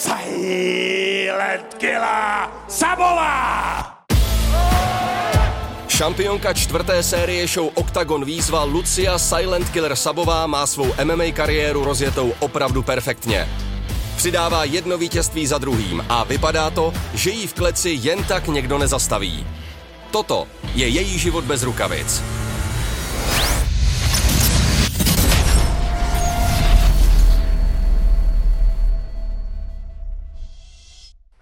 [0.00, 4.00] Silent Killer Sabová!
[5.88, 12.32] Šampionka čtvrté série show Octagon výzva Lucia Silent Killer Sabová má svou MMA kariéru rozjetou
[12.40, 13.48] opravdu perfektně.
[14.16, 18.78] Přidává jedno vítězství za druhým a vypadá to, že jí v kleci jen tak někdo
[18.78, 19.46] nezastaví.
[20.10, 22.39] Toto je její život bez rukavic.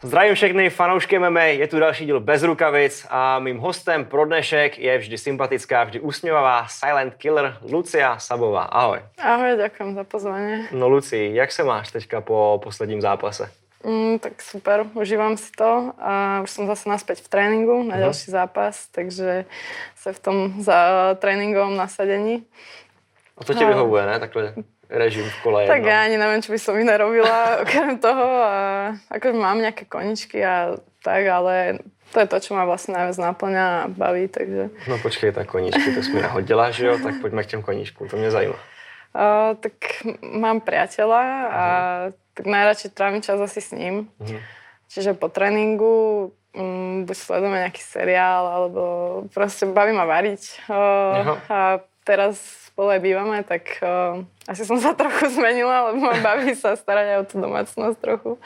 [0.08, 4.78] Zdravím všechny fanoušky MMA, je tu další díl bez rukavic a mým hostem pro dnešek
[4.78, 8.62] je vždy sympatická, vždy usměvavá Silent Killer Lucia Sabová.
[8.62, 9.00] Ahoj.
[9.18, 10.66] Ahoj, děkuji za pozvání.
[10.72, 13.50] No Luci, jak se máš teďka po posledním zápase?
[13.84, 18.00] Mm, tak super, užívám si to a už jsem zase naspäť v tréninku na uh-huh.
[18.00, 19.44] další zápas, takže
[19.96, 22.46] se v tom za tréninkovém nasadení.
[23.38, 23.68] A to ti no.
[23.68, 24.20] vyhovuje, ne?
[24.20, 24.54] Takhle
[24.88, 28.26] režim v kole Tak ja ani neviem, čo by som iné robila okrem toho.
[28.44, 28.56] A
[29.12, 33.64] ako mám nejaké koničky a tak, ale to je to, čo ma vlastne najviac náplňa
[33.84, 34.72] a baví, takže...
[34.88, 36.98] No počkej, tak koničky, to jsme nahodila, že jo?
[37.02, 38.56] Tak pojďme k těm koničkům, to mě zajímá.
[39.18, 39.72] Uh, tak
[40.20, 42.14] mám priateľa a uh-huh.
[42.36, 44.12] tak najradšej trávim čas asi s ním.
[44.20, 44.40] Uh-huh.
[44.92, 45.92] Čiže po tréninku
[46.52, 48.82] um, buď sledujeme nejaký seriál, alebo
[49.32, 50.60] proste baví ma variť.
[50.68, 51.38] Uh, uh-huh.
[51.48, 51.58] A
[52.04, 56.78] teraz spolu aj bývame, tak uh, asi som sa trochu zmenila, lebo ma baví sa
[56.78, 58.38] starať aj o tú domácnosť trochu.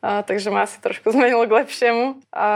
[0.00, 2.16] A, takže ma asi trošku zmenilo k lepšiemu.
[2.32, 2.48] A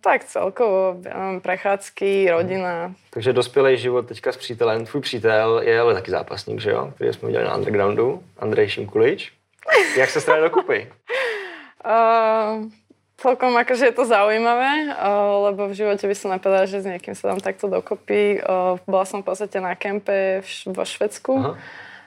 [0.00, 2.96] tak celkovo, mám prechádzky, rodina.
[3.12, 4.88] Takže dospělý život teďka s přítelem.
[4.88, 6.92] Tvůj přítel je ale taky zápasník, že jo?
[6.94, 8.22] Který jsme udělali na undergroundu.
[8.38, 9.32] Andrej Šimkulič.
[9.96, 10.92] Jak se stali dokupy?
[11.84, 12.64] Uh,
[13.24, 14.92] celkom akože je to zaujímavé,
[15.48, 18.44] lebo v živote by som napadala, že s niekým sa dám takto dokopy.
[18.84, 21.32] Bola som v podstate na kempe vo Švedsku.
[21.40, 21.56] Aha.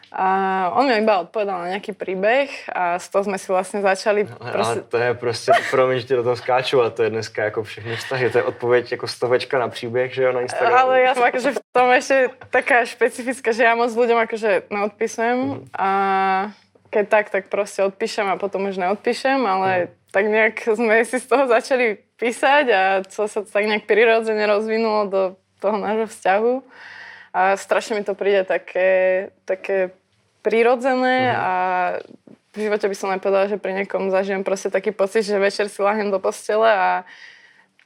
[0.08, 0.28] A
[0.72, 4.24] on mi iba odpovedal na nejaký príbeh a z toho sme si vlastne začali...
[4.24, 4.40] No.
[4.40, 7.96] Ale to je prostě, promiň, že do toho skáču, ale to je dneska jako všechny
[7.96, 10.78] vztahy, to je odpověď jako stovečka na příběh, že jo, na Instagramu.
[10.78, 15.38] Ale ja som akože v tom ešte taká špecifická, že ja moc ľuďom akože neodpisujem
[15.44, 15.62] mm.
[15.76, 15.90] a
[16.88, 21.22] keď tak, tak proste odpíšem a potom už neodpíšem, ale mm tak nejak sme si
[21.22, 25.22] z toho začali písať a co sa tak nejak prirodzene rozvinulo do
[25.62, 26.54] toho nášho vzťahu.
[27.38, 29.94] A strašne mi to príde také, také
[30.42, 31.38] prirodzené mm-hmm.
[31.38, 31.52] a
[32.50, 35.86] v živote by som nepovedala, že pri niekom zažijem proste taký pocit, že večer si
[35.86, 37.06] lahnem do postele a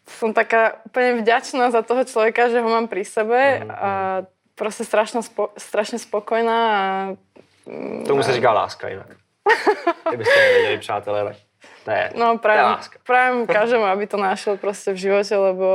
[0.08, 3.76] som taká úplne vďačná za toho človeka, že ho mám pri sebe mm-hmm.
[3.76, 3.92] a
[4.56, 6.60] proste strašne, spo, strašne spokojná.
[6.64, 6.82] A,
[8.08, 9.20] Tomu se říká láska jinak.
[10.08, 11.51] Kdybyste nevěděli, přátelé, tak
[11.86, 15.68] to je, no, prajem, prajem každému, aby to našel prostě v životě, lebo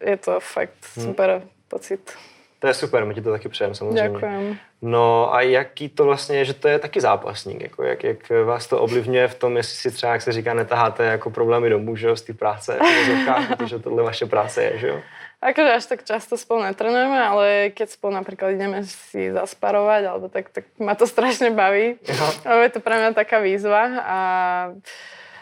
[0.00, 1.06] je to fakt hmm.
[1.06, 1.48] super hmm.
[1.68, 2.12] pocit.
[2.58, 4.08] To je super, my ti to taky přejeme samozřejmě.
[4.08, 4.58] Děkujem.
[4.82, 8.66] No a jaký to vlastně je, že to je taky zápasník, jako jak, jak vás
[8.66, 12.08] to ovlivňuje v tom, jestli si třeba, jak se říká, netaháte jako problémy domů, že
[12.08, 15.00] jo, z té práce, jako protože tohle vaše práce je, že jo?
[15.38, 20.50] Akože až tak často spolu netrenujeme, ale keď spolu napríklad ideme si zasparovať, alebo tak,
[20.50, 21.94] tak ma to strašne baví.
[22.42, 24.18] Lebo je to pre mňa taká výzva a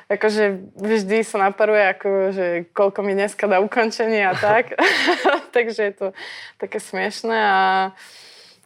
[0.06, 4.78] akože vždy sa naparuje, ako, že koľko mi dneska dá ukončenie a tak.
[5.56, 6.06] Takže je to
[6.62, 7.58] také smiešné a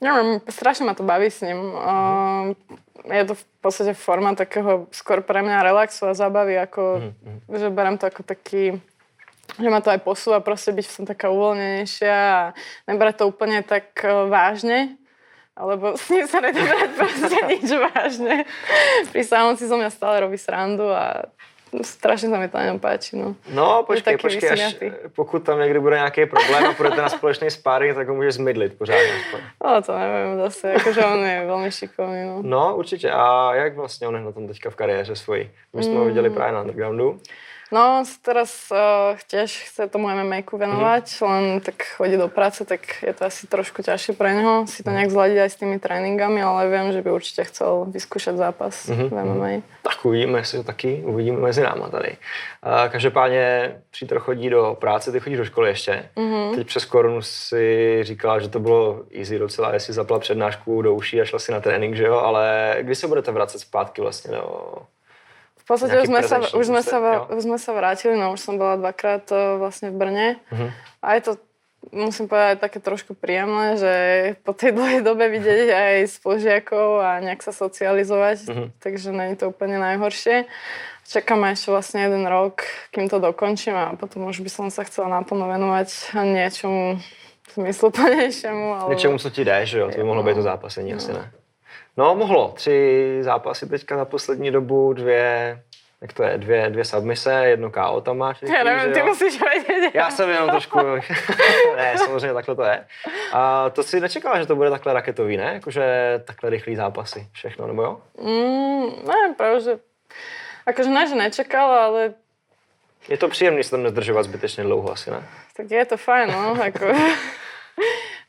[0.04, 1.58] neviem, strašne ma to baví s ním.
[1.76, 2.52] Uh,
[3.08, 7.56] je to v podstate forma takého skôr pre mňa relaxu a zábavy, ako, mm-hmm.
[7.56, 8.76] že berem to ako taký
[9.58, 12.42] že ma to aj posúva proste byť som taká uvoľnenejšia a
[12.86, 14.94] nebrať to úplne tak vážne,
[15.64, 18.34] lebo s ním sa nedá brať proste nič vážne.
[19.12, 21.28] Pri samom si zo mňa stále robí srandu a
[21.82, 23.16] strašně se mi to na něm páči.
[23.16, 24.76] No, no počkej, počkej, až
[25.14, 28.78] pokud tam někdy bude nějaký problém a půjdete na společný sparring, tak ho můžeš zmydlit
[28.78, 29.12] pořádně.
[29.64, 32.26] No to nevím zase, jakože on je velmi šikovný.
[32.26, 32.38] No.
[32.42, 33.10] no určitě.
[33.10, 35.50] A jak vlastně on je na tom teďka v kariéře svojí?
[35.76, 35.98] My jsme mm.
[35.98, 37.20] ho viděli právě na undergroundu.
[37.70, 41.22] No, teraz uh, tiež chce tomu MMA-ku venovať, mm.
[41.22, 44.90] len tak chodí do práce, tak je to asi trošku ťažšie pre neho si to
[44.90, 44.96] mhm.
[44.98, 49.08] nejak zladiť aj s tými tréninkami, ale viem, že by určite chcel vyskúšať zápas mm-hmm.
[49.08, 49.52] v MMA.
[49.82, 52.10] Tak uvidíme, jestli to taky uvidíme mezi náma tady.
[52.10, 56.10] Uh, každopádně přítel chodí do práce, ty chodíš do školy ještě.
[56.16, 56.54] Mm-hmm.
[56.54, 61.20] Teď přes korunu si říkala, že to bylo easy docela, jestli zapla přednášku do uší
[61.20, 64.72] a šla si na trénink, že jo, ale kdy se budete vracet zpátky vlastně do
[65.70, 66.98] podstate už sme, sa, už, sme sa,
[67.30, 70.28] už sme sa vrátili, no už som bola dvakrát uh, vlastne v Brne.
[70.50, 70.74] Uh-huh.
[70.98, 71.32] A je to,
[71.94, 73.92] musím povedať, také trošku príjemné, že
[74.42, 78.68] po tej dlhej dobe vidieť aj spolužiakov a nejak sa socializovať, uh-huh.
[78.82, 80.50] takže není to úplne najhoršie.
[81.06, 85.10] Čakáme ešte vlastne jeden rok, kým to dokončím a potom už by som sa chcela
[85.10, 87.02] naplno venovať niečomu
[87.54, 88.66] zmysluplnejšiemu.
[88.74, 88.88] Ale...
[88.94, 89.86] Niečomu, co ti jde, že jo?
[89.90, 90.26] To by mohlo no.
[90.28, 90.96] být to zápasení, no.
[90.96, 91.30] asi ne.
[92.00, 92.52] No, mohlo.
[92.56, 95.62] Tři zápasy teďka za poslední dobu, dvě
[96.00, 98.42] jak to je, dvě, dvě submise, jedno KO tam máš.
[98.42, 99.94] Já nevím, ty musíš vědět.
[99.94, 100.78] Já jsem jenom trošku,
[101.76, 102.86] ne, samozřejmě takhle to je.
[103.32, 105.50] A to si nečekala, že to bude takhle raketový, ne?
[105.54, 105.84] Jakože
[106.24, 108.00] takhle rychlý zápasy, všechno, nebo jo?
[108.22, 109.78] Mm, ne, právě, že
[110.66, 112.14] akože ne, že nečekala, ale
[113.08, 115.22] je to příjemné se tam nezdržovat zbytečně dlouho asi, ne?
[115.56, 116.84] Tak je to fajn, no, ako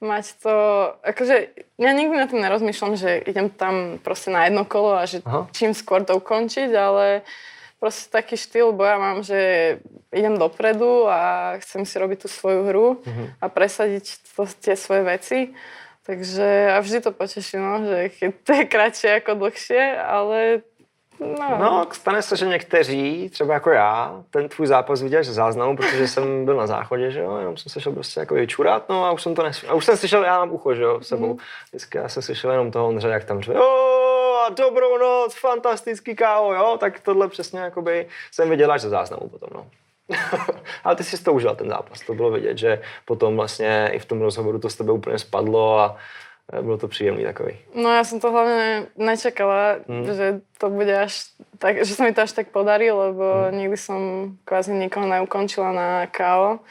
[0.02, 0.56] mať to,
[1.06, 1.36] akože
[1.78, 5.46] ja nikdy na tým nerozmýšľam, že idem tam proste na jedno kolo a že Aha.
[5.54, 7.22] čím skôr to ukončiť, ale
[7.78, 9.78] proste taký štýl boja mám, že
[10.10, 13.28] idem dopredu a chcem si robiť tú svoju hru uh-huh.
[13.42, 15.40] a presadiť to, tie svoje veci.
[16.02, 20.66] Takže a vždy to poteší, no, že keď to je kratšie ako dlhšie, ale
[21.22, 21.58] No.
[21.60, 26.08] no, stane se, že někteří, třeba jako já, ten tvůj zápas viděl ze záznamu, protože
[26.08, 29.12] jsem byl na záchodě, že jo, jenom jsem se šel prostě jako vyčurat, no a
[29.12, 29.66] už jsem to nesl...
[29.70, 31.34] A už jsem slyšel, já mám ucho, že jo, sebou.
[31.34, 31.40] Mm.
[31.70, 33.92] Vždycky já jsem slyšel jenom toho Ondře, jak tam řve, jo,
[34.48, 39.30] a dobrou noc, fantastický kávo, jo, tak tohle přesně jakoby jsem viděl až ze záznamu
[39.30, 39.68] potom, no.
[40.84, 44.06] Ale ty jsi to užil, ten zápas, to bylo vidět, že potom vlastně i v
[44.06, 45.98] tom rozhovoru to s tebe úplně spadlo a
[46.62, 47.58] bylo to příjemný takový.
[47.76, 50.06] No já jsem to hlavně nečekala, hmm.
[50.06, 53.54] že to bude až tak, že sa mi to až tak podarí, lebo hmm.
[53.58, 54.02] nikdy som
[54.46, 56.62] kvázi nikoho neukončila na KO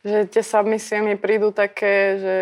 [0.00, 2.36] že tie submisie mi prídu také, že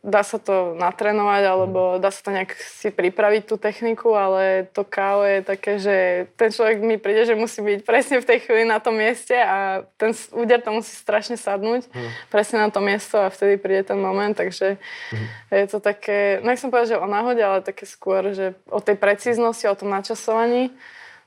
[0.00, 4.80] dá sa to natrénovať, alebo dá sa to nejak si pripraviť tú techniku, ale to
[4.80, 5.96] KO je také, že
[6.40, 9.84] ten človek mi príde, že musí byť presne v tej chvíli na tom mieste a
[10.00, 12.32] ten úder to musí strašne sadnúť hmm.
[12.32, 14.80] presne na to miesto a vtedy príde ten moment, takže
[15.12, 15.26] hmm.
[15.52, 19.68] je to také, nechcem povedať, že o náhode, ale také skôr, že o tej precíznosti,
[19.68, 19.92] o tom
[20.36, 20.70] načasovaní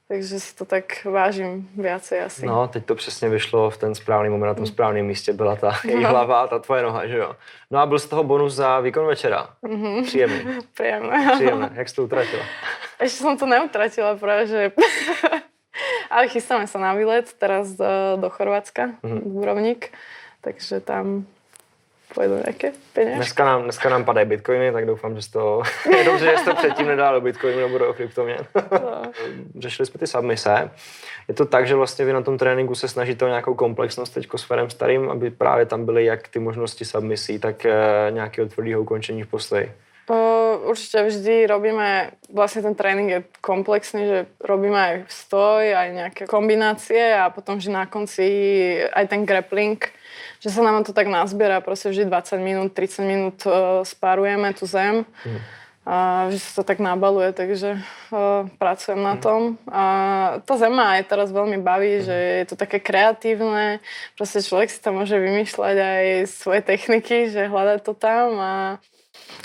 [0.10, 2.46] takže si to tak vážím viacej asi.
[2.46, 4.68] No, teď to přesně vyšlo v ten správný moment, na tom mm.
[4.68, 6.10] správném místě byla ta její no.
[6.10, 7.36] hlava a ta tvoje noha, že jo?
[7.72, 9.50] No a byl z toho bonus za výkon večera.
[9.64, 10.04] Mm-hmm.
[10.04, 10.60] Příjemný.
[10.74, 11.32] Příjemné.
[11.36, 11.70] Příjemné.
[11.74, 12.44] Jak jsi to utratila?
[13.02, 14.72] Ještě jsem to neutratila, právě, že...
[16.10, 17.86] Ale chystáme se na výlet teraz do,
[18.16, 19.24] do Chorvátska, mm-hmm.
[19.24, 19.92] Dubrovník,
[20.42, 21.26] takže tam
[22.14, 23.16] pojdu nějaké peněžky.
[23.16, 25.62] Dneska nám, dneska nám padají bitcoiny, tak doufám, že to
[25.98, 28.46] je dobře, že jste předtím nedal do bitcoinu nebo do kryptoměn.
[28.72, 29.02] No.
[29.60, 30.72] Řešili jsme ty submise.
[31.28, 34.28] Je to tak, že vlastně vy na tom tréninku se snažíte o nějakou komplexnost teď
[34.36, 37.74] s Ferem Starým, aby právě tam byly jak ty možnosti submisí, tak eh,
[38.10, 39.72] nějakého tvrdého ukončení v postoji.
[40.66, 47.16] Určite vždy robíme, vlastne ten tréning je komplexný, že robíme aj stoj, aj nejaké kombinácie
[47.16, 48.28] a potom, že na konci
[48.92, 49.80] aj ten grappling,
[50.40, 54.68] že sa nám to tak nazbiera, proste vždy 20 minút, 30 minút uh, spárujeme tú
[54.68, 55.08] zem.
[55.24, 55.40] Mm.
[55.90, 57.82] A že sa to tak nabaluje, takže
[58.14, 59.22] uh, pracujem na mhm.
[59.26, 59.42] tom.
[59.66, 59.84] A
[60.46, 62.04] tá zema aj teraz veľmi baví, mm.
[62.06, 63.82] že je to také kreatívne.
[64.14, 68.54] Proste človek si tam môže vymýšľať aj svoje techniky, že hľadať to tam a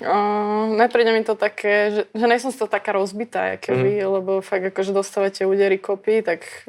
[0.03, 4.11] Uh, nepríde mi to také, že, že nejsem z toho taká rozbitá, keby, mm.
[4.11, 6.67] lebo fakt akože dostávate údery kopy, tak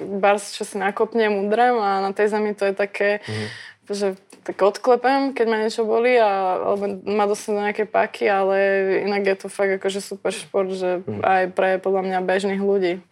[0.00, 3.46] bars, čo si nakopnem, udrem a na tej zemi to je také, mm.
[3.92, 4.06] že
[4.48, 8.56] tak odklepem, keď ma niečo boli, a, alebo ma dostane do nejaké paky, ale
[9.04, 11.20] inak je to fakt akože super šport, že mm.
[11.20, 13.04] aj pre podľa mňa bežných ľudí.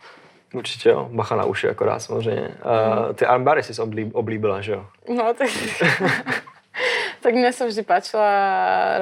[0.54, 2.48] Určitě jo, bacha na uši akorát samozřejmě.
[2.64, 3.82] Uh, ty armbary jsi
[4.12, 4.86] oblíbila, že jo?
[5.08, 5.48] No tak...
[7.26, 8.30] tak mne sa vždy páčila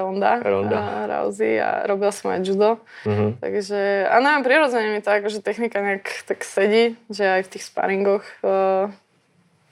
[0.00, 0.80] Ronda, Ronda.
[0.80, 2.80] A Rousey a robila som aj judo.
[3.04, 3.36] Mm-hmm.
[3.36, 7.68] Takže, a neviem, prirodzene mi to akože technika nejak tak sedí, že aj v tých
[7.68, 8.88] sparingoch uh,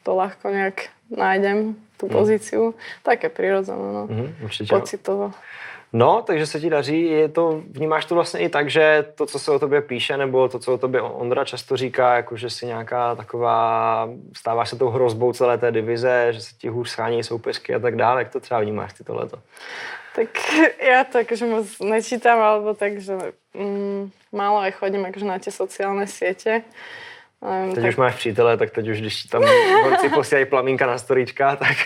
[0.04, 2.12] to ľahko nejak nájdem, tú mm.
[2.12, 2.62] pozíciu.
[3.00, 4.04] Také prirodzené, no.
[4.12, 4.68] Mm-hmm, určite.
[4.68, 5.32] Pocitovo.
[5.92, 9.38] No, takže se ti daří, je to, vnímáš to vlastně i tak, že to, co
[9.38, 12.66] se o tobě píše, nebo to, co o tobě Ondra často říká, jako že si
[12.66, 17.74] nějaká taková, stáváš se tou hrozbou celé té divize, že se ti hůř schání soupeřky
[17.74, 19.38] a tak dále, jak to třeba vnímáš ty tohleto?
[20.12, 20.28] Tak
[20.92, 23.16] ja to akože moc nečítam, alebo tak, že
[23.56, 26.68] mm, málo aj chodím akože na tie sociálne siete.
[27.42, 27.88] Um, teď tak...
[27.88, 29.42] už máš přítele, tak teď už, když tam
[29.82, 31.76] borci posílají plamínka na storička, tak...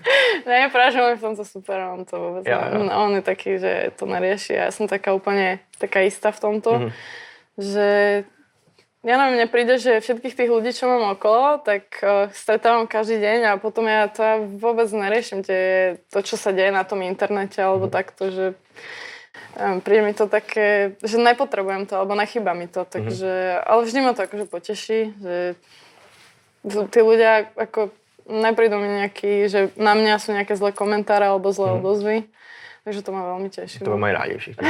[0.46, 2.82] ne, práve, že on je v tomto super, on to vôbec ja, ja.
[2.98, 6.70] On je taký, že to nerieši a ja som taká úplne taká istá v tomto,
[6.74, 6.90] mm-hmm.
[7.62, 7.88] že
[9.06, 13.22] ja neviem, mne príde, že všetkých tých ľudí, čo mám okolo, tak uh, stretávam každý
[13.22, 17.06] deň a potom ja to ja vôbec neriešim tie, to, čo sa deje na tom
[17.06, 17.98] internete alebo mm-hmm.
[18.02, 18.46] takto, že
[19.82, 22.90] príde mi to také, že nepotrebujem to, alebo nechyba mi to, mhm.
[22.90, 23.68] takže, mm-hmm.
[23.68, 25.36] ale vždy ma to akože poteší, že
[26.64, 27.92] tí ľudia ako
[28.24, 31.84] neprídu mi nejaký, že na mňa sú nejaké zlé komentáre alebo zlé mm-hmm.
[31.84, 32.16] odozvy,
[32.88, 33.84] takže to ma veľmi teší.
[33.84, 34.64] To mají rádi všichni,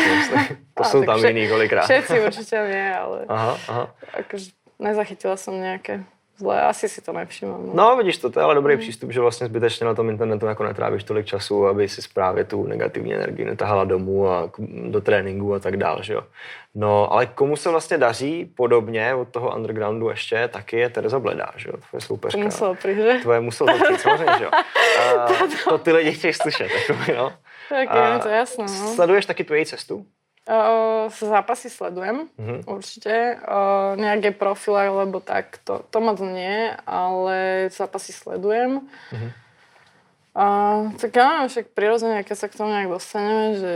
[0.75, 1.87] to sú tam iní kolikrát.
[1.87, 3.85] Všetci určite nie, ale aha, aha.
[4.27, 4.51] akože
[4.83, 6.03] nezachytila som nejaké
[6.37, 7.67] zle, asi si to nevšimám.
[7.67, 7.73] No.
[7.75, 8.81] no vidíš to, to je ale dobrý mm.
[8.81, 12.67] přístup, že vlastně zbytečně na tom internetu jako netrávíš tolik času, aby si právě tu
[12.67, 14.51] negativní energii netahala domů a
[14.91, 16.23] do tréninku a tak dále, že jo.
[16.75, 21.51] No, ale komu se vlastně daří podobně od toho undergroundu ještě, taky je Tereza Bledá,
[21.57, 22.39] že jo, tvoje soupeřka.
[22.39, 24.51] To muselo přijít, Tvoje muselo přijít, samozřejmě, že jo.
[25.01, 25.29] A,
[25.69, 27.33] to ty lidi chtějí slyšet, jako, no.
[27.69, 28.95] Tak je, to jasné, no.
[28.95, 30.07] Sleduješ taky tvoji cestu?
[30.45, 32.61] Uh, zápasy sledujem, uh-huh.
[32.69, 33.41] určite.
[33.41, 38.85] Uh, nejaké profily, lebo tak, to, to moc nie, ale zápasy sledujem.
[38.85, 39.31] Uh-huh.
[40.37, 43.73] Uh, tak ja neviem, však prirodzene, keď sa k tomu nejak dostaneme, že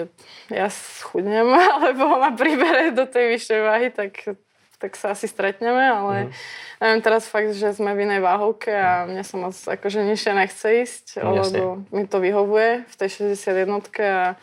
[0.52, 1.48] ja schudnem,
[1.80, 4.36] alebo ma pribere do tej vyššej váhy, tak,
[4.76, 6.84] tak sa asi stretneme, ale uh-huh.
[6.84, 10.68] neviem teraz fakt, že sme v inej váhovke a mne sa moc akože nižšie nechce
[10.84, 13.72] ísť, no, lebo mi to vyhovuje v tej 61
[14.04, 14.36] a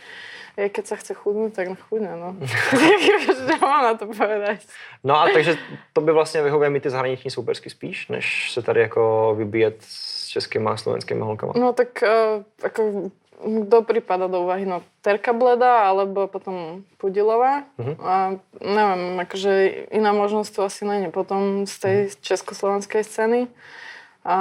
[0.55, 2.35] keď sa chce chudnúť, tak chudne, no.
[3.61, 4.63] Mám na to povedať?
[5.03, 5.57] No a takže
[5.93, 10.27] to by vlastně vyhovuje mi ty zahraniční soupeřky spíš, než se tady jako vybíjet s
[10.27, 11.53] českými a slovenskými holkama?
[11.55, 14.63] No tak uh, ako kto prípada do úvahy?
[14.63, 17.67] No, Terka Bleda alebo potom Pudilová.
[17.75, 17.95] Uh-huh.
[17.99, 22.17] A neviem, akože iná možnosť tu asi není potom z tej uh-huh.
[22.23, 23.51] československej scény.
[24.23, 24.37] A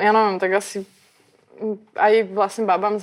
[0.00, 0.88] ja neviem, tak asi
[1.96, 3.00] aj vlastne babám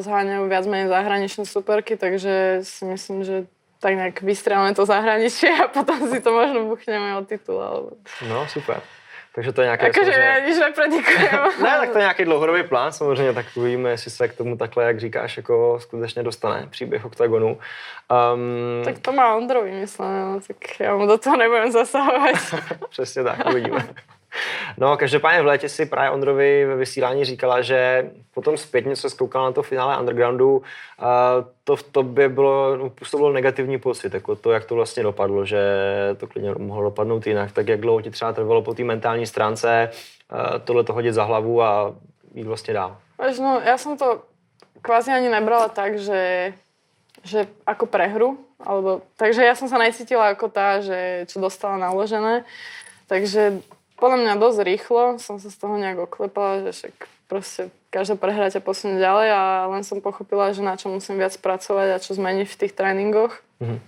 [0.00, 3.36] zháňajú viac menej zahraničné superky, takže si myslím, že
[3.80, 7.60] tak nejak vystrelíme to zahraničie a potom si to možno buchneme o titul.
[7.60, 7.88] Alebo...
[8.24, 8.80] No, super.
[9.34, 9.86] Takže to je nějaké...
[9.86, 11.02] Jakože samozřejmě...
[11.62, 14.84] ne, tak to je nějaký dlouhodobý plán, samozřejmě, tak uvidíme, jestli se k tomu takhle,
[14.84, 17.58] jak říkáš, jako skutečně dostane příběh OKTAGONu.
[18.34, 18.84] Um...
[18.84, 22.36] Tak to má Ondro vymyslené, no, tak já mu do toho nebudem zasahovat.
[22.90, 23.88] Přesně tak, uvidíme.
[24.78, 29.44] No, každopádně v létě si právě Ondrovi ve vysílání říkala, že potom zpětně, co zkoukala
[29.44, 30.62] na to finále Undergroundu,
[31.64, 35.60] to v tobě bylo, no, působilo negativní pocit, jako to, jak to vlastně dopadlo, že
[36.16, 39.90] to klidně mohlo dopadnout jinak, tak jak dlouho ti třeba trvalo po té mentální stránce
[40.64, 41.94] tohle to hodit za hlavu a
[42.34, 42.96] jít vlastně dál?
[43.40, 44.22] no, já jsem to
[44.82, 46.52] kvázi ani nebrala tak, že
[47.24, 52.44] že ako prehru, alebo, takže ja som sa necítila ako tá, že čo dostala naložené.
[53.08, 53.64] Takže
[53.96, 56.94] podľa mňa dosť rýchlo som sa z toho nejak oklepala, že však
[57.30, 61.34] proste každá prehra ťa posunie ďalej a len som pochopila, že na čo musím viac
[61.38, 63.38] pracovať a čo zmeniť v tých tréningoch.
[63.62, 63.78] Mm-hmm.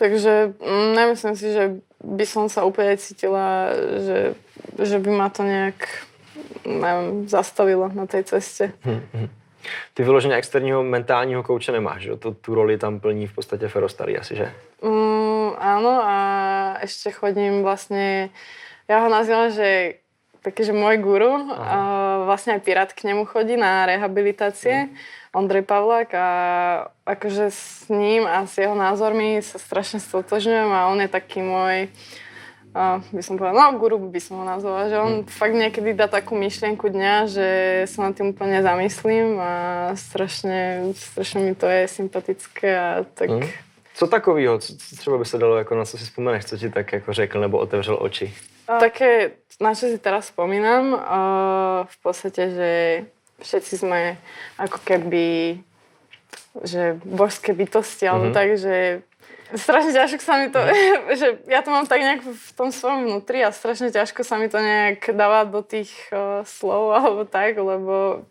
[0.00, 1.64] Takže mm, nemyslím si, že
[2.00, 4.18] by som sa úplne cítila, že,
[4.80, 6.08] že by ma to nejak
[6.64, 8.72] neviem, zastavilo na tej ceste.
[8.84, 9.28] Mm-hmm.
[9.94, 12.16] Ty vyloženě externího mentálního kouče nemáš, že?
[12.16, 14.52] To, tu roli tam plní v podstatě Ferostary asi, že?
[14.82, 16.16] Mm, áno a
[16.80, 18.32] ešte chodím vlastne
[18.90, 20.02] ja ho nazývam, že
[20.42, 21.76] taký, že môj guru, a
[22.26, 24.92] vlastne aj Pirát k nemu chodí na rehabilitácie, mm.
[25.30, 26.28] Ondrej Pavlák a
[27.06, 31.86] akože s ním a s jeho názormi sa strašne stotožňujem a on je taký môj,
[32.74, 35.30] a by som povedala, no guru by som ho nazvala, že on mm.
[35.30, 37.48] fakt niekedy dá takú myšlienku dňa, že
[37.86, 39.52] sa nad tým úplne zamyslím a
[39.94, 43.30] strašne, strašne mi to je sympatické a tak...
[43.30, 43.69] Mm.
[43.94, 46.70] Co takového, co, co třeba by se dalo, jako na co si vzpomeneš, co ti
[46.70, 48.34] tak jako řekl nebo otevřel oči?
[48.80, 49.30] Také,
[49.60, 50.94] na čo si teraz spomínam,
[51.84, 52.70] v podstate, že
[53.42, 54.14] všetci sme
[54.62, 55.58] ako keby
[56.62, 58.38] že božské bytosti, alebo mm-hmm.
[58.38, 58.74] tak, že
[59.54, 60.70] strašne ťažko sa mi to, mm.
[61.20, 64.46] že ja to mám tak nejak v tom svojom vnútri a strašne ťažko sa mi
[64.46, 68.26] to nejak dáva do tých uh, slov alebo tak, lebo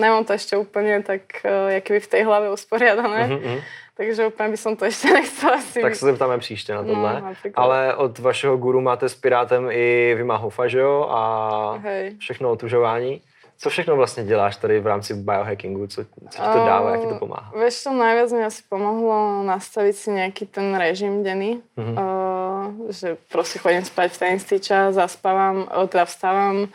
[0.00, 3.28] nemám to ešte úplne tak, uh, jaký v tej hlave usporiadané.
[3.28, 3.58] Mm-hmm.
[3.98, 5.82] Takže úplně by som to ještě nechcela si...
[5.82, 7.20] Tak se zeptáme příště na tohle.
[7.20, 11.06] No, Ale od vašeho guru máte s Pirátem i Vima Hofa, že jo?
[11.10, 12.16] A Hej.
[12.18, 13.20] všechno otužování.
[13.60, 15.86] Co všechno vlastně děláš tady v rámci biohackingu?
[15.86, 17.52] Co, co ti to dává, jak ti to pomáhá?
[17.64, 21.62] Víš, co najviac mi asi pomohlo nastavit si nějaký ten režim denný.
[21.78, 21.92] Mm-hmm.
[21.92, 26.68] Uh, že prostě chodím spať v ten istý čas, zaspávam, teda vstávam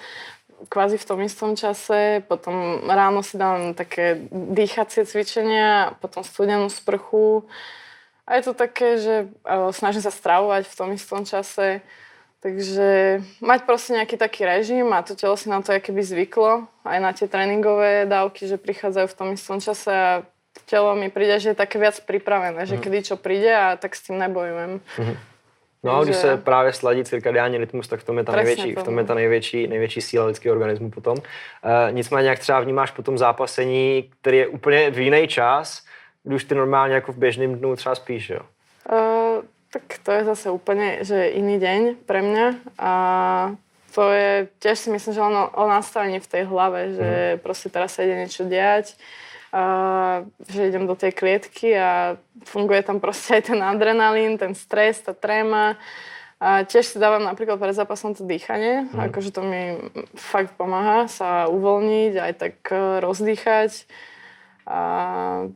[0.69, 7.47] kvázi v tom istom čase, potom ráno si dám také dýchacie cvičenia, potom studenú sprchu.
[8.23, 9.15] A je to také, že
[9.75, 11.83] snažím sa stravovať v tom istom čase.
[12.43, 16.99] Takže mať proste nejaký taký režim a to telo si na to keby zvyklo, aj
[16.99, 20.11] na tie tréningové dávky, že prichádzajú v tom istom čase a
[20.67, 22.83] telo mi príde, že je také viac pripravené, že mhm.
[22.83, 24.83] kedy čo príde a tak s tým nebojujem.
[24.83, 25.32] Mm-hmm.
[25.83, 28.83] No a když se právě sladí cirkadiální rytmus, tak v tom je ta největší, v
[28.83, 31.17] tom je ta největší, největší síla lidského organismu potom.
[31.17, 35.83] E, nicméně, jak třeba vnímáš potom zápasení, který je úplně v jiný čas,
[36.23, 38.39] když ty normálně jako v běžném dnu třeba spíš, jo?
[38.91, 43.55] Uh, tak to je zase úplně, že jiný den pro mě a
[43.95, 47.39] to je, tiež si myslím, že ono o nastavení v tej hlave, že mm.
[47.39, 48.97] prostě teraz sa ide niečo diať
[50.49, 55.13] že idem do tej klietky a funguje tam proste aj ten adrenalín, ten stres, tá
[55.13, 55.77] tréma.
[56.43, 58.99] A tiež si dávam napríklad pred zápasom to dýchanie, mm.
[58.99, 59.79] akože to mi
[60.17, 63.87] fakt pomáha sa uvoľniť, aj tak e, rozdýchať.
[64.67, 64.79] A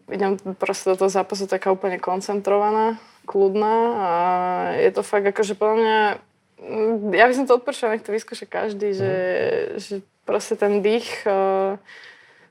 [0.08, 2.96] idem proste do toho zápasu taká úplne koncentrovaná,
[3.27, 4.12] kľudná a
[4.80, 5.98] je to fakt akože podľa mňa,
[7.20, 8.96] ja by som to odporúčala, nech to vyskúša každý, mm.
[8.96, 9.16] že,
[9.75, 11.75] že proste ten dých uh,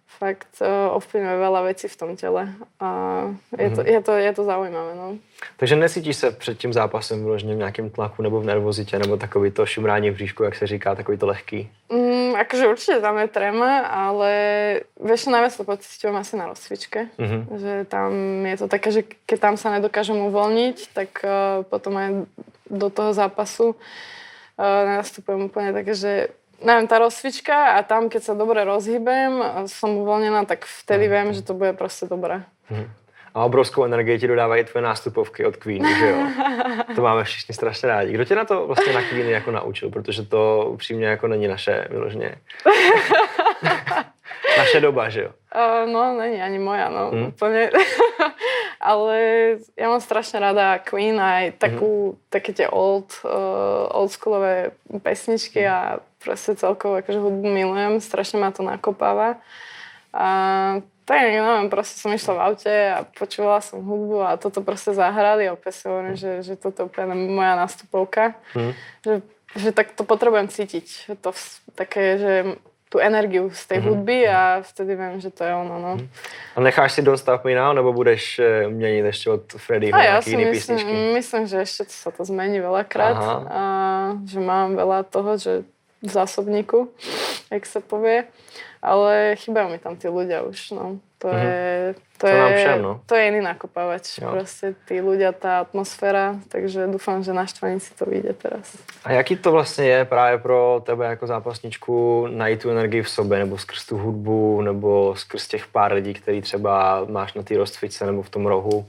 [0.06, 2.48] fakt uh, ovplyvňuje veľa vecí v tom tele
[2.80, 2.90] a
[3.58, 3.88] je, to, mhm.
[3.90, 4.94] je, to, je to zaujímavé.
[4.94, 5.18] No.
[5.56, 9.50] Takže nesítíš se před tím zápasem vyloženě v nějakém tlaku nebo v nervozitě, nebo takový
[9.50, 11.70] to šumrání v bříšku, jak se říká, takový to lehký?
[11.92, 14.32] Mm, akože určite tam je trema, ale
[15.00, 17.08] vieš, najviac to pocitujem asi na rozcvičke.
[17.18, 17.42] Mm-hmm.
[17.58, 18.10] Že tam
[18.46, 22.08] je to také, že keď tam sa nedokážem uvoľniť, tak uh, potom aj
[22.70, 26.12] do toho zápasu uh, nastupujem úplne také, že
[26.62, 31.12] neviem, tá rozcvička a tam, keď sa dobre rozhýbem, som uvoľnená, tak vtedy mhm.
[31.12, 32.44] viem, že to bude proste dobré.
[32.70, 32.90] Hmm.
[33.36, 36.16] A obrovskou energii ti dodávají tvoje nástupovky od Queen, že jo?
[36.96, 38.12] To máme všichni strašně rádi.
[38.12, 39.90] Kdo tě na to vlastně na Queen jako naučil?
[39.90, 42.36] Protože to upřímně jako není naše vyloženě.
[44.58, 45.30] naše doba, že jo?
[45.56, 47.26] Uh, no, není ani moja, no, hmm.
[47.26, 47.70] úplne.
[48.80, 49.16] Ale
[49.72, 52.20] ja mám strašne rada Queen aj takú, hmm.
[52.28, 55.72] také tie old, uh, oldschoolové pesničky hmm.
[55.72, 55.78] a
[56.26, 59.38] proste celkovo akože hudbu milujem, strašne ma to nakopáva.
[60.10, 60.28] A
[61.06, 65.46] tak neviem, proste som išla v aute a počúvala som hudbu a toto proste zahrali
[65.46, 68.34] a opäť si hovorím, že, že toto je úplne moja nástupovka.
[68.50, 68.74] Hmm.
[69.06, 69.22] Že,
[69.54, 71.14] že tak to potrebujem cítiť.
[71.22, 71.30] To
[71.78, 72.32] také, že
[72.88, 73.88] tu energiu z té mm-hmm.
[73.88, 75.78] hudby a vtedy vím, že to je ono.
[75.78, 75.92] No.
[75.96, 76.08] Mhm.
[76.56, 80.30] A necháš si Don't Stop Me Now, nebo budeš eh, měnit ještě od Freddyho nějaký
[80.30, 81.12] jiný myslím, písničky?
[81.14, 83.16] myslím, že ještě se to zmení veľakrát
[83.50, 83.62] a
[84.26, 85.64] že mám veľa toho, že
[86.06, 86.88] v zásobníku,
[87.50, 88.24] jak se povie.
[88.82, 91.02] Ale chýbajú mi tam tí ľudia už, no.
[91.18, 91.42] To, mm-hmm.
[91.42, 92.92] je, to, to, je, všem, no.
[93.06, 94.20] to je iný nakopávač.
[94.20, 94.30] Jo.
[94.30, 98.76] Proste tí ľudia, tá atmosféra, takže dúfam, že na Štvanici to vyjde teraz.
[99.04, 103.38] A jaký to vlastně je právě pro tebe jako zápasničku najít tu energii v sobě,
[103.38, 108.06] nebo skrz tu hudbu, nebo skrz těch pár lidí, který třeba máš na té rozcvičce
[108.06, 108.86] nebo v tom rohu?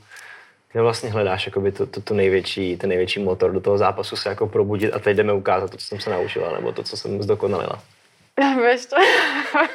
[0.71, 4.29] Kde vlastně hledáš jakoby to, to, to největší, ten největší motor do toho zápasu se
[4.29, 7.23] jako probudit a teď jdeme ukázat to, co jsem se naučila, nebo to, co jsem
[7.23, 7.81] zdokonalila?
[8.63, 8.97] Vieš čo?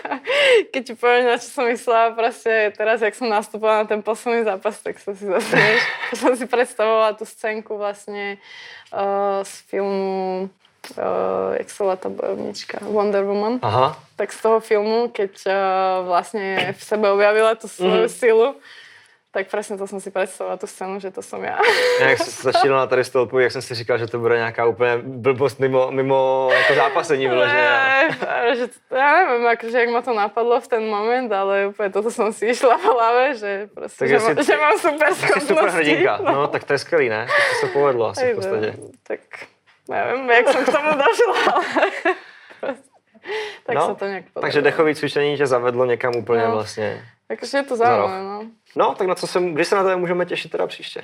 [0.73, 4.47] Keď ti poviem, na čo som myslela, proste teraz, jak som nastupovala na ten posledný
[4.47, 5.81] zápas, tak sa si zasmieš.
[6.23, 8.39] som si predstavovala tú scénku vlastne
[8.95, 10.47] uh, z filmu
[10.95, 13.59] uh, jak sa volá tá bojovnička, Wonder Woman.
[13.67, 13.99] Aha.
[14.15, 15.55] Tak z toho filmu, keď uh,
[16.07, 18.15] vlastne v sebe objavila tú svoju mm.
[18.15, 18.49] silu,
[19.35, 21.59] tak přesně to jsem si představovala tu scénu, že to jsem já.
[22.01, 24.99] jak jsi začínala na tady stolpu, jak jsem si říkal, že to bude nějaká úplně
[25.03, 27.63] blbost mimo, mimo jako zápasení vyloženě.
[27.63, 31.67] Ne, že to, já nevím, jak, že jak ma to napadlo v ten moment, ale
[31.67, 34.79] úplně toto jsem si išla v hlavě, že prostě, tak že, jsi, má, že mám
[34.79, 35.55] super schopnosti.
[35.55, 36.33] super hrdinka, no.
[36.33, 36.47] no.
[36.47, 37.27] tak to je skvělý, ne?
[37.27, 38.75] To se povedlo asi Ejde, v podstatě.
[39.03, 39.21] Tak
[39.89, 42.77] nevím, jak jsem k tomu došla, ale
[43.67, 44.41] tak no, se to nějak podařilo.
[44.43, 46.53] Takže dechový cvičení tě zavedlo někam úplně no.
[46.53, 47.03] vlastně.
[47.29, 48.45] Takže je to zaujímavé, no.
[48.77, 51.03] No, tak na co se, kdy se na to můžeme těšit teda příště?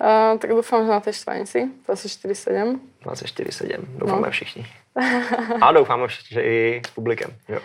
[0.00, 2.80] Uh, tak doufám, že na té štvanici, 24-7.
[3.04, 4.30] 24-7, doufáme no.
[4.30, 4.66] všichni.
[5.60, 7.58] A doufáme všichni, že i s publikem, jo.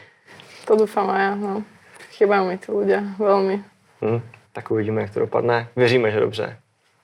[0.65, 1.63] To doufám a já, no.
[2.11, 3.63] Chybá mi ty lidé, velmi.
[4.01, 4.21] Hmm,
[4.53, 5.67] tak uvidíme, jak to dopadne.
[5.75, 6.59] Věříme, že dobře.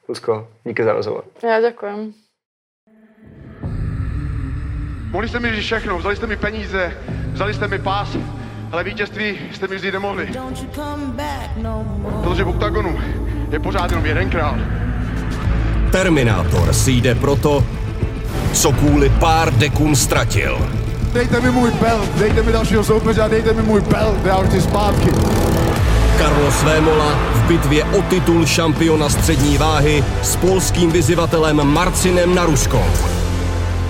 [0.08, 1.24] Luzko, díky za rozhovor.
[1.43, 2.13] Já děkujem.
[5.12, 6.98] Mohli jste mi říct všechno, vzali jste mi peníze,
[7.34, 8.17] vzali jste mi pás,
[8.72, 10.30] ale vítězství jste mi vzít nemohli.
[12.22, 13.00] Protože v oktagonu
[13.52, 14.56] je pořád jenom jeden král.
[15.92, 17.66] Terminátor si jde proto,
[18.54, 20.58] co kvůli pár dekům ztratil.
[21.14, 24.62] Dejte mi můj belt, dejte mi dalšího soupeře a dejte mi můj belt, já chci
[24.62, 25.10] zpátky.
[26.18, 32.84] Carlos Vémola v bitvě o titul šampiona střední váhy s polským vyzivatelem Marcinem Naruškou.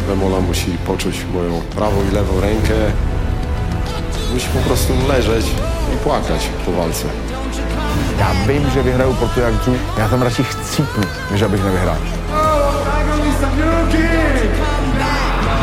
[0.08, 2.94] Vémola musí počuť moją pravou i levou rękę,
[4.34, 5.46] Musi po prostu leżeć
[5.94, 7.08] i płakać po walce.
[8.20, 11.98] Já vím, že vyhraju, jak tu, já tam radši chcípnu, než abych nevyhrál.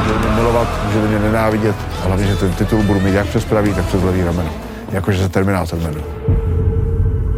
[0.07, 3.75] Budu milovat, že mě nenávidět, a hlavně, že ten titul budu mít jak přes pravý,
[3.75, 4.51] tak přes levý rameno.
[4.93, 6.05] Jakože se Terminátor jmenuje.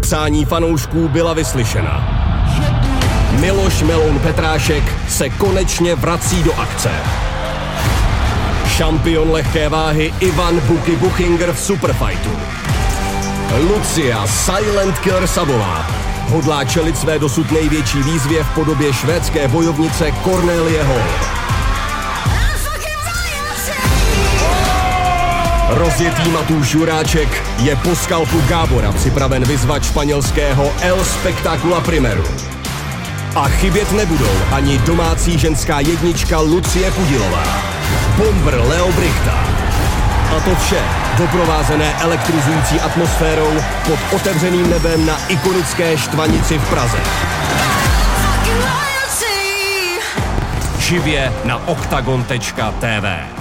[0.01, 2.19] Přání fanoušků byla vyslyšena.
[3.41, 6.91] Miloš Melon Petrášek se konečně vrací do akce.
[8.79, 12.31] Šampion lehké váhy Ivan Buky Buchinger v Superfightu.
[13.69, 15.87] Lucia Silent Killer Sabová
[16.29, 21.03] hodlá čelit své dosud největší výzvě v podobě švédské bojovnice Cornelie Hall.
[25.69, 32.25] Rozjetý Matúš Žuráček je po skalpu Gábora připraven vyzvat španělského El Spectacula Primeru.
[33.37, 37.68] A chybět nebudou ani domácí ženská jednička Lucie Pudilová,
[38.19, 39.45] bomber Leo Brichta.
[40.37, 40.83] A to vše
[41.19, 43.53] doprovázené elektrizující atmosférou
[43.87, 46.99] pod otevřeným nebem na ikonické Štvanici v Praze.
[50.79, 53.38] Živě na octagon.tv